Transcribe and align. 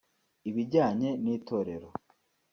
Ibijyanye 0.49 1.09
n’itorero 1.23 1.89